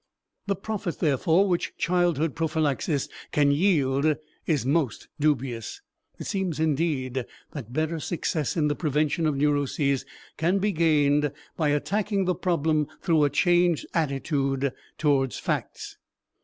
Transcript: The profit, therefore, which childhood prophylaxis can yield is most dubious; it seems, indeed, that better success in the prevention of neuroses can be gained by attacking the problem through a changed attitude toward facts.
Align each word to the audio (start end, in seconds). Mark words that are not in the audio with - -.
The 0.47 0.55
profit, 0.55 0.97
therefore, 0.97 1.47
which 1.47 1.77
childhood 1.77 2.33
prophylaxis 2.35 3.07
can 3.31 3.51
yield 3.51 4.15
is 4.47 4.65
most 4.65 5.07
dubious; 5.19 5.79
it 6.17 6.25
seems, 6.25 6.59
indeed, 6.59 7.23
that 7.51 7.71
better 7.71 7.99
success 7.99 8.57
in 8.57 8.67
the 8.67 8.73
prevention 8.73 9.27
of 9.27 9.35
neuroses 9.37 10.03
can 10.37 10.57
be 10.57 10.71
gained 10.71 11.31
by 11.55 11.69
attacking 11.69 12.25
the 12.25 12.33
problem 12.33 12.87
through 13.03 13.23
a 13.25 13.29
changed 13.29 13.85
attitude 13.93 14.73
toward 14.97 15.33
facts. 15.35 15.97